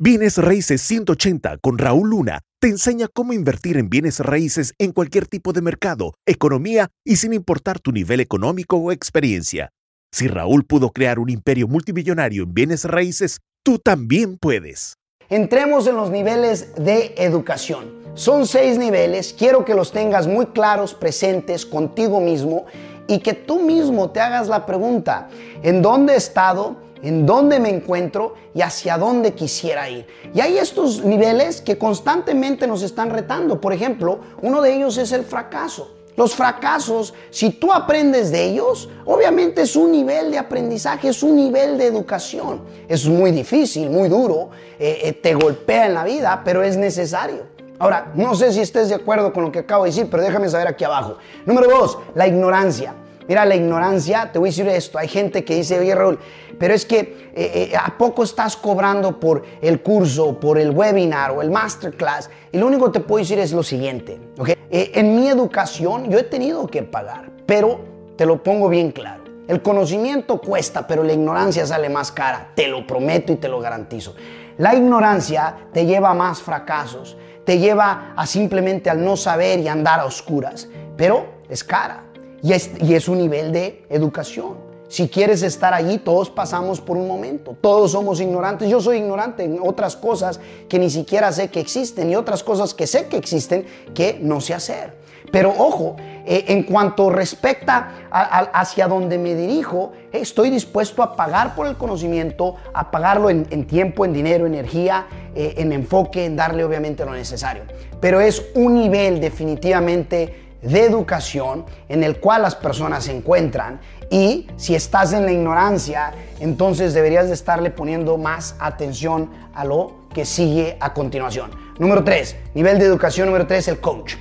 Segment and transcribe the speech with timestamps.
[0.00, 5.26] Bienes Raíces 180 con Raúl Luna te enseña cómo invertir en bienes raíces en cualquier
[5.26, 9.70] tipo de mercado, economía y sin importar tu nivel económico o experiencia.
[10.12, 14.94] Si Raúl pudo crear un imperio multimillonario en bienes raíces, tú también puedes.
[15.30, 17.92] Entremos en los niveles de educación.
[18.14, 22.66] Son seis niveles, quiero que los tengas muy claros, presentes contigo mismo
[23.08, 25.28] y que tú mismo te hagas la pregunta,
[25.64, 26.87] ¿en dónde he estado?
[27.02, 30.06] En dónde me encuentro y hacia dónde quisiera ir.
[30.34, 33.60] Y hay estos niveles que constantemente nos están retando.
[33.60, 35.94] Por ejemplo, uno de ellos es el fracaso.
[36.18, 41.36] Los fracasos, si tú aprendes de ellos, obviamente es un nivel de aprendizaje, es un
[41.36, 42.62] nivel de educación.
[42.88, 47.44] Es muy difícil, muy duro, eh, eh, te golpea en la vida, pero es necesario.
[47.78, 50.48] Ahora, no sé si estés de acuerdo con lo que acabo de decir, pero déjame
[50.48, 51.18] saber aquí abajo.
[51.46, 52.94] Número dos, la ignorancia.
[53.28, 56.18] Mira, la ignorancia, te voy a decir esto, hay gente que dice, oye Raúl,
[56.58, 61.32] pero es que eh, eh, ¿a poco estás cobrando por el curso, por el webinar
[61.32, 62.30] o el masterclass?
[62.50, 64.48] Y lo único que te puedo decir es lo siguiente, ¿ok?
[64.70, 67.80] Eh, en mi educación yo he tenido que pagar, pero
[68.16, 69.24] te lo pongo bien claro.
[69.46, 73.60] El conocimiento cuesta, pero la ignorancia sale más cara, te lo prometo y te lo
[73.60, 74.14] garantizo.
[74.56, 79.68] La ignorancia te lleva a más fracasos, te lleva a simplemente al no saber y
[79.68, 82.07] andar a oscuras, pero es cara.
[82.42, 84.68] Y es, un nivel de educación.
[84.88, 87.56] Si quieres estar allí, todos pasamos por un momento.
[87.60, 88.70] Todos somos ignorantes.
[88.70, 92.72] Yo soy ignorante en otras cosas que ni siquiera sé que existen y otras cosas
[92.72, 94.96] que sé que existen que no sé hacer.
[95.30, 101.66] Pero ojo, eh, en cuanto respecta hacia donde me dirijo, estoy dispuesto a pagar por
[101.66, 107.04] el conocimiento, a pagarlo en, tiempo, en dinero, energía, eh, en enfoque, en darle obviamente
[107.04, 107.64] lo necesario.
[108.00, 114.46] Pero es un nivel definitivamente de educación en el cual las personas se encuentran y
[114.56, 120.24] si estás en la ignorancia, entonces deberías de estarle poniendo más atención a lo que
[120.24, 121.50] sigue a continuación.
[121.78, 124.14] Número 3, nivel de educación número 3, el coach.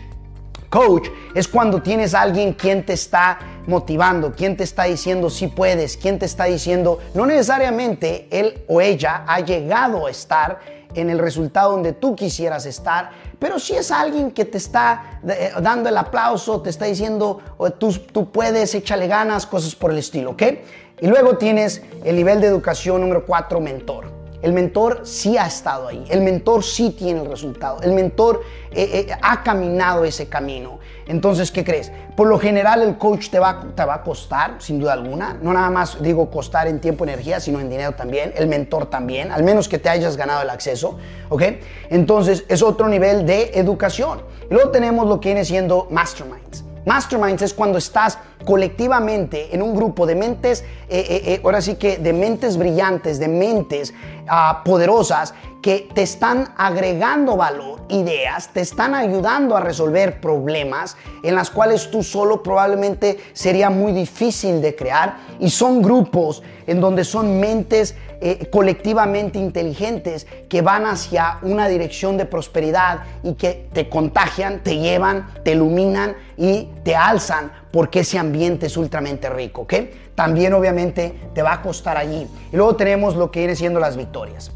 [0.77, 5.47] Coach es cuando tienes a alguien quien te está motivando, quien te está diciendo si
[5.47, 10.59] puedes, quien te está diciendo, no necesariamente él o ella ha llegado a estar
[10.93, 13.09] en el resultado donde tú quisieras estar,
[13.39, 17.39] pero si es alguien que te está eh, dando el aplauso, te está diciendo,
[17.79, 20.43] tú, tú puedes, échale ganas, cosas por el estilo, ¿ok?
[21.01, 24.16] Y luego tienes el nivel de educación número 4, mentor.
[24.41, 29.07] El mentor sí ha estado ahí, el mentor sí tiene el resultado, el mentor eh,
[29.09, 30.77] eh, ha caminado ese camino.
[31.07, 31.91] Entonces, ¿qué crees?
[32.15, 35.53] Por lo general el coach te va, te va a costar, sin duda alguna, no
[35.53, 39.43] nada más digo costar en tiempo energía, sino en dinero también, el mentor también, al
[39.43, 40.99] menos que te hayas ganado el acceso,
[41.29, 41.43] ¿ok?
[41.89, 44.21] Entonces es otro nivel de educación.
[44.49, 46.66] Y luego tenemos lo que viene siendo masterminds.
[46.87, 51.75] Masterminds es cuando estás colectivamente en un grupo de mentes, eh, eh, eh, ahora sí
[51.75, 53.93] que de mentes brillantes, de mentes
[54.29, 61.35] ah, poderosas que te están agregando valor, ideas, te están ayudando a resolver problemas en
[61.35, 67.03] las cuales tú solo probablemente sería muy difícil de crear y son grupos en donde
[67.03, 67.95] son mentes
[68.51, 75.27] colectivamente inteligentes que van hacia una dirección de prosperidad y que te contagian, te llevan,
[75.43, 79.73] te iluminan y te alzan porque ese ambiente es ultramente rico, ¿ok?
[80.15, 82.27] También obviamente te va a costar allí.
[82.51, 84.51] Y luego tenemos lo que viene siendo las victorias.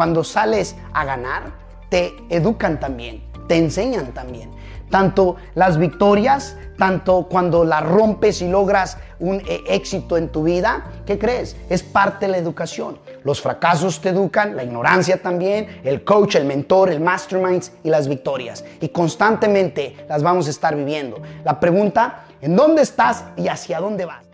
[0.00, 1.52] Cuando sales a ganar,
[1.90, 4.48] te educan también, te enseñan también.
[4.88, 10.84] Tanto las victorias, tanto cuando las rompes y logras un eh, éxito en tu vida,
[11.04, 11.54] ¿qué crees?
[11.68, 12.98] Es parte de la educación.
[13.24, 18.08] Los fracasos te educan, la ignorancia también, el coach, el mentor, el mastermind y las
[18.08, 18.64] victorias.
[18.80, 21.20] Y constantemente las vamos a estar viviendo.
[21.44, 24.29] La pregunta, ¿en dónde estás y hacia dónde vas?